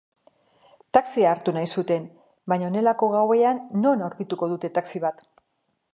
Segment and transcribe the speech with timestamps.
[0.97, 2.07] Taxia hartu nahi zuten,
[2.53, 5.27] baina honelako gauean non aurkituko dute taxi bat?